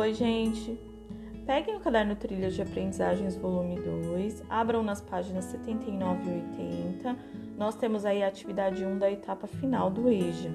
Oi, 0.00 0.14
gente! 0.14 0.80
Peguem 1.44 1.76
o 1.76 1.80
caderno 1.80 2.16
Trilhas 2.16 2.54
de 2.54 2.62
Aprendizagens, 2.62 3.36
volume 3.36 3.78
2, 3.78 4.42
abram 4.48 4.82
nas 4.82 5.02
páginas 5.02 5.44
79 5.44 6.22
e 6.26 6.32
80. 6.32 7.16
Nós 7.58 7.74
temos 7.74 8.06
aí 8.06 8.22
a 8.22 8.28
atividade 8.28 8.82
1 8.82 8.98
da 8.98 9.10
etapa 9.12 9.46
final 9.46 9.90
do 9.90 10.08
EJA. 10.08 10.48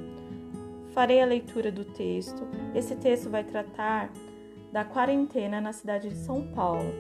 Farei 0.96 1.22
a 1.22 1.28
leitura 1.28 1.72
do 1.72 1.86
texto. 1.86 2.42
Esse 2.74 2.96
texto 2.96 3.30
vai 3.30 3.44
tratar 3.44 4.10
da 4.72 4.84
quarentena 4.84 5.62
na 5.62 5.74
cidade 5.74 6.10
de 6.10 6.16
São 6.16 6.48
Paulo. 6.48 6.92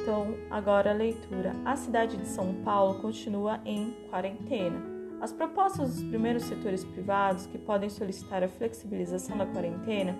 Então, 0.00 0.36
agora 0.52 0.92
a 0.92 0.94
leitura. 0.94 1.50
A 1.64 1.74
cidade 1.74 2.16
de 2.16 2.28
São 2.28 2.54
Paulo 2.62 3.00
continua 3.00 3.60
em 3.64 3.90
quarentena. 4.08 4.80
As 5.20 5.32
propostas 5.32 5.96
dos 5.96 6.04
primeiros 6.04 6.44
setores 6.44 6.84
privados 6.84 7.46
que 7.46 7.58
podem 7.58 7.90
solicitar 7.90 8.44
a 8.44 8.48
flexibilização 8.48 9.36
da 9.36 9.46
quarentena 9.46 10.16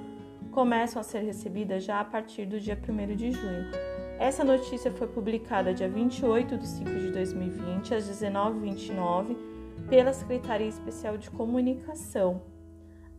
começam 0.51 1.01
a 1.01 1.03
ser 1.03 1.21
recebidas 1.21 1.85
já 1.85 2.01
a 2.01 2.05
partir 2.05 2.47
do 2.47 2.59
dia 2.59 2.77
1 2.77 3.17
de 3.17 3.31
junho. 3.31 3.71
Essa 4.19 4.43
notícia 4.43 4.91
foi 4.91 5.07
publicada 5.07 5.73
dia 5.73 5.89
28 5.89 6.59
de 6.59 6.67
5 6.67 6.91
de 6.91 7.11
2020, 7.13 7.95
às 7.95 8.11
19h29, 8.11 9.37
pela 9.89 10.13
Secretaria 10.13 10.67
Especial 10.67 11.17
de 11.17 11.31
Comunicação. 11.31 12.43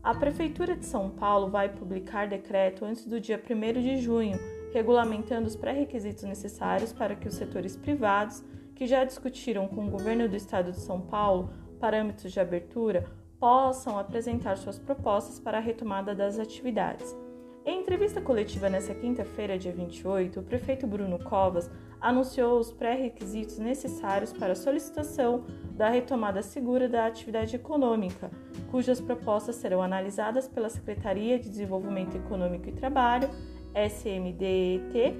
A 0.03 0.13
Prefeitura 0.13 0.75
de 0.75 0.85
São 0.85 1.09
Paulo 1.09 1.49
vai 1.49 1.69
publicar 1.69 2.27
decreto 2.27 2.85
antes 2.85 3.05
do 3.05 3.19
dia 3.19 3.41
1 3.41 3.81
de 3.81 3.97
junho, 3.97 4.37
regulamentando 4.73 5.47
os 5.47 5.55
pré-requisitos 5.55 6.23
necessários 6.23 6.91
para 6.91 7.15
que 7.15 7.27
os 7.27 7.35
setores 7.35 7.75
privados, 7.75 8.43
que 8.75 8.87
já 8.87 9.03
discutiram 9.03 9.67
com 9.67 9.87
o 9.87 9.89
governo 9.89 10.27
do 10.27 10.35
estado 10.35 10.71
de 10.71 10.79
São 10.79 11.01
Paulo 11.01 11.49
parâmetros 11.79 12.31
de 12.31 12.39
abertura, 12.39 13.05
possam 13.39 13.97
apresentar 13.97 14.57
suas 14.57 14.77
propostas 14.77 15.39
para 15.39 15.57
a 15.57 15.61
retomada 15.61 16.13
das 16.13 16.37
atividades. 16.37 17.15
Em 17.65 17.81
entrevista 17.81 18.19
coletiva 18.19 18.69
nesta 18.69 18.95
quinta-feira, 18.95 19.57
dia 19.57 19.71
28, 19.71 20.39
o 20.39 20.43
prefeito 20.43 20.87
Bruno 20.87 21.19
Covas 21.19 21.69
anunciou 22.01 22.59
os 22.59 22.71
pré-requisitos 22.71 23.59
necessários 23.59 24.33
para 24.33 24.53
a 24.53 24.55
solicitação 24.55 25.43
da 25.71 25.89
retomada 25.89 26.41
segura 26.41 26.89
da 26.89 27.05
atividade 27.05 27.55
econômica, 27.55 28.31
cujas 28.71 28.99
propostas 28.99 29.57
serão 29.57 29.81
analisadas 29.81 30.47
pela 30.47 30.69
Secretaria 30.69 31.37
de 31.37 31.49
Desenvolvimento 31.49 32.15
Econômico 32.15 32.69
e 32.69 32.73
Trabalho, 32.73 33.29
SMDET, 33.75 35.15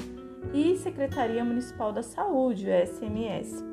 e 0.53 0.78
Secretaria 0.78 1.44
Municipal 1.44 1.92
da 1.92 2.02
Saúde, 2.02 2.67
SMS. 2.67 3.64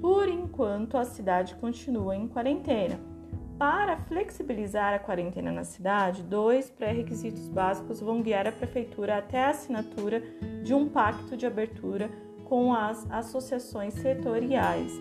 Por 0.00 0.28
enquanto, 0.28 0.96
a 0.96 1.04
cidade 1.04 1.54
continua 1.56 2.14
em 2.14 2.28
quarentena. 2.28 3.09
Para 3.60 3.98
flexibilizar 3.98 4.94
a 4.94 4.98
quarentena 4.98 5.52
na 5.52 5.64
cidade, 5.64 6.22
dois 6.22 6.70
pré-requisitos 6.70 7.46
básicos 7.46 8.00
vão 8.00 8.22
guiar 8.22 8.46
a 8.46 8.52
prefeitura 8.52 9.18
até 9.18 9.44
a 9.44 9.50
assinatura 9.50 10.22
de 10.64 10.72
um 10.72 10.88
pacto 10.88 11.36
de 11.36 11.44
abertura 11.44 12.10
com 12.46 12.72
as 12.72 13.06
associações 13.10 13.92
setoriais. 13.92 14.98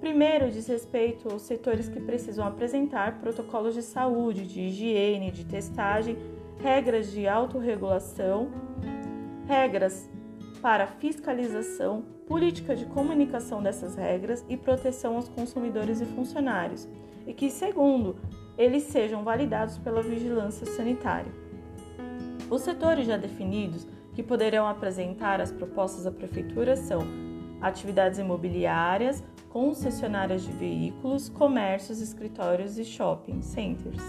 Primeiro, 0.00 0.50
diz 0.50 0.66
respeito 0.66 1.28
aos 1.30 1.42
setores 1.42 1.88
que 1.88 2.00
precisam 2.00 2.44
apresentar 2.44 3.20
protocolos 3.20 3.72
de 3.72 3.82
saúde, 3.82 4.48
de 4.48 4.62
higiene, 4.62 5.30
de 5.30 5.44
testagem, 5.44 6.18
regras 6.58 7.12
de 7.12 7.28
autorregulação, 7.28 8.50
regras 9.46 10.10
para 10.60 10.88
fiscalização, 10.88 12.02
política 12.26 12.74
de 12.74 12.84
comunicação 12.86 13.62
dessas 13.62 13.94
regras 13.94 14.44
e 14.48 14.56
proteção 14.56 15.14
aos 15.14 15.28
consumidores 15.28 16.00
e 16.00 16.04
funcionários 16.04 16.88
e 17.26 17.34
que, 17.34 17.50
segundo, 17.50 18.16
eles 18.56 18.84
sejam 18.84 19.24
validados 19.24 19.78
pela 19.78 20.02
vigilância 20.02 20.66
sanitária. 20.66 21.32
Os 22.48 22.62
setores 22.62 23.06
já 23.06 23.16
definidos 23.16 23.86
que 24.14 24.22
poderão 24.22 24.66
apresentar 24.66 25.40
as 25.40 25.50
propostas 25.50 26.06
à 26.06 26.10
Prefeitura 26.10 26.76
são 26.76 27.00
atividades 27.60 28.18
imobiliárias, 28.18 29.22
concessionárias 29.50 30.42
de 30.42 30.52
veículos, 30.52 31.28
comércios, 31.28 32.00
escritórios 32.00 32.78
e 32.78 32.84
shopping 32.84 33.42
centers. 33.42 34.02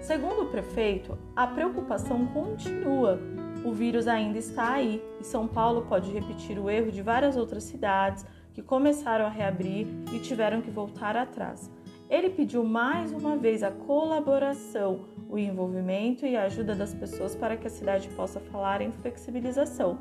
Segundo 0.00 0.42
o 0.42 0.46
prefeito, 0.46 1.18
a 1.36 1.46
preocupação 1.46 2.26
continua. 2.26 3.20
O 3.64 3.72
vírus 3.72 4.06
ainda 4.06 4.38
está 4.38 4.72
aí 4.72 5.02
e 5.20 5.24
São 5.24 5.46
Paulo 5.46 5.82
pode 5.88 6.10
repetir 6.10 6.58
o 6.58 6.70
erro 6.70 6.90
de 6.90 7.02
várias 7.02 7.36
outras 7.36 7.64
cidades 7.64 8.24
que 8.54 8.62
começaram 8.62 9.26
a 9.26 9.28
reabrir 9.28 9.86
e 10.12 10.18
tiveram 10.18 10.62
que 10.62 10.70
voltar 10.70 11.16
atrás. 11.16 11.70
Ele 12.10 12.30
pediu 12.30 12.64
mais 12.64 13.12
uma 13.12 13.36
vez 13.36 13.62
a 13.62 13.70
colaboração, 13.70 15.04
o 15.28 15.38
envolvimento 15.38 16.24
e 16.24 16.34
a 16.36 16.44
ajuda 16.44 16.74
das 16.74 16.94
pessoas 16.94 17.36
para 17.36 17.54
que 17.54 17.66
a 17.66 17.70
cidade 17.70 18.08
possa 18.10 18.40
falar 18.40 18.80
em 18.80 18.90
flexibilização. 18.90 19.98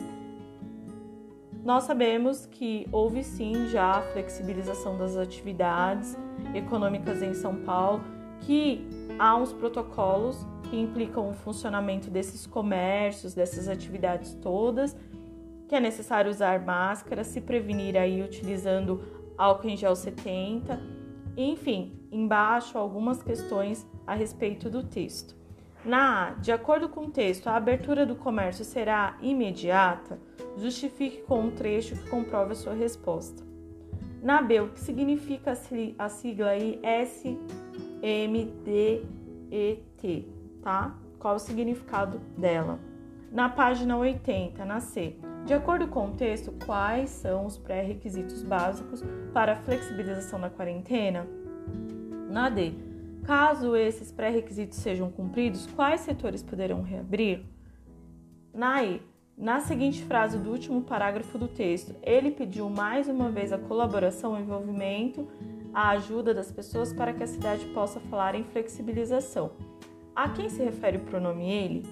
Nós 1.63 1.83
sabemos 1.83 2.45
que 2.45 2.87
houve 2.91 3.23
sim 3.23 3.67
já 3.67 3.97
a 3.97 4.01
flexibilização 4.01 4.97
das 4.97 5.17
atividades 5.17 6.17
econômicas 6.55 7.21
em 7.21 7.33
São 7.33 7.57
Paulo, 7.57 8.01
que 8.39 8.87
há 9.19 9.35
uns 9.35 9.51
protocolos 9.51 10.47
que 10.69 10.79
implicam 10.79 11.29
o 11.29 11.33
funcionamento 11.33 12.09
desses 12.09 12.47
comércios, 12.47 13.33
dessas 13.33 13.67
atividades 13.67 14.33
todas, 14.35 14.95
que 15.67 15.75
é 15.75 15.79
necessário 15.79 16.31
usar 16.31 16.59
máscara, 16.65 17.23
se 17.23 17.41
prevenir 17.41 17.97
aí 17.97 18.23
utilizando 18.23 19.03
álcool 19.37 19.69
em 19.69 19.77
gel 19.77 19.95
70, 19.95 20.79
enfim, 21.37 21.93
embaixo 22.11 22.77
algumas 22.77 23.21
questões 23.21 23.87
a 24.07 24.15
respeito 24.15 24.69
do 24.69 24.83
texto. 24.83 25.38
Na 25.84 26.28
A, 26.28 26.31
de 26.31 26.51
acordo 26.51 26.90
com 26.90 27.06
o 27.06 27.09
texto, 27.09 27.47
a 27.47 27.56
abertura 27.56 28.06
do 28.06 28.16
comércio 28.16 28.66
será 28.66 29.17
imediata, 29.22 30.19
justifique 30.57 31.22
com 31.22 31.40
um 31.40 31.51
trecho 31.51 31.95
que 31.95 32.09
comprove 32.09 32.51
a 32.51 32.56
sua 32.56 32.73
resposta. 32.73 33.44
Na 34.22 34.41
B, 34.41 34.59
o 34.59 34.69
que 34.69 34.79
significa 34.79 35.53
a 35.97 36.09
sigla 36.09 36.50
aí 36.50 36.81
SMDET, 38.03 38.59
tá? 40.62 40.97
Qual 41.18 41.35
o 41.35 41.39
significado 41.39 42.19
dela? 42.38 42.78
Na 43.31 43.47
página 43.47 43.97
80, 43.97 44.66
na 44.66 44.81
C, 44.81 45.16
de 45.45 45.53
acordo 45.53 45.88
com 45.88 46.07
o 46.07 46.12
texto, 46.12 46.53
quais 46.66 47.09
são 47.09 47.45
os 47.45 47.57
pré-requisitos 47.57 48.44
básicos 48.44 49.01
para 49.34 49.53
a 49.53 49.56
flexibilização 49.56 50.41
da 50.41 50.50
quarentena? 50.50 51.25
Na 52.29 52.50
D, 52.50 52.73
Caso 53.29 53.75
esses 53.75 54.12
pré-requisitos 54.12 54.79
sejam 54.79 55.12
cumpridos, 55.12 55.67
quais 55.67 56.01
setores 56.01 56.41
poderão 56.41 56.81
reabrir? 56.81 57.45
Nai, 58.51 59.03
na 59.38 59.59
seguinte 59.59 60.03
frase 60.03 60.40
do 60.40 60.50
último 60.50 60.81
parágrafo 60.81 61.38
do 61.38 61.47
texto, 61.47 61.95
ele 62.01 62.31
pediu 62.31 62.68
mais 62.72 63.07
uma 63.07 63.29
vez 63.29 63.53
a 63.53 63.59
colaboração, 63.59 64.34
o 64.34 64.39
envolvimento, 64.39 65.28
a 65.72 65.89
ajuda 65.89 66.34
das 66.34 66.51
pessoas 66.51 66.91
para 66.91 67.13
que 67.13 67.22
a 67.22 67.28
cidade 67.28 67.66
possa 67.68 68.00
falar 68.00 68.34
em 68.34 68.44
flexibilização. 68.45 69.51
A 70.16 70.29
quem 70.29 70.50
se 70.50 70.63
refere 70.63 70.97
o 70.97 71.01
pronome 71.01 71.51
ele? 71.51 71.85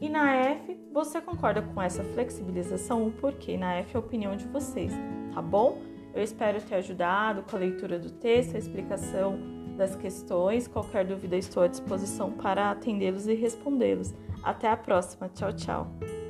E 0.00 0.08
na 0.08 0.34
F, 0.34 0.76
você 0.92 1.20
concorda 1.20 1.62
com 1.62 1.80
essa 1.80 2.02
flexibilização? 2.02 3.06
O 3.06 3.12
porquê? 3.12 3.56
Na 3.56 3.74
F 3.74 3.94
é 3.94 3.96
a 3.98 4.00
opinião 4.00 4.36
de 4.36 4.48
vocês, 4.48 4.92
tá 5.32 5.40
bom? 5.40 5.80
Eu 6.12 6.24
espero 6.24 6.60
ter 6.60 6.74
ajudado 6.74 7.44
com 7.44 7.54
a 7.54 7.60
leitura 7.60 8.00
do 8.00 8.10
texto, 8.10 8.56
a 8.56 8.58
explicação 8.58 9.61
das 9.82 9.96
questões. 9.96 10.68
Qualquer 10.68 11.04
dúvida, 11.04 11.36
estou 11.36 11.62
à 11.62 11.66
disposição 11.66 12.30
para 12.30 12.70
atendê-los 12.70 13.26
e 13.26 13.34
respondê-los. 13.34 14.14
Até 14.42 14.68
a 14.68 14.76
próxima. 14.76 15.28
Tchau, 15.28 15.52
tchau. 15.52 16.21